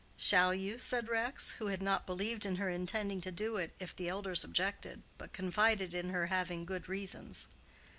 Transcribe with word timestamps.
"Shall 0.17 0.55
you?" 0.55 0.79
said 0.79 1.07
Rex, 1.09 1.51
who 1.59 1.67
had 1.67 1.79
not 1.79 2.07
believed 2.07 2.43
in 2.43 2.55
her 2.55 2.71
intending 2.71 3.21
to 3.21 3.29
do 3.31 3.57
it 3.57 3.75
if 3.77 3.95
the 3.95 4.09
elders 4.09 4.43
objected, 4.43 5.03
but 5.19 5.31
confided 5.31 5.93
in 5.93 6.09
her 6.09 6.25
having 6.25 6.65
good 6.65 6.89
reasons. 6.89 7.47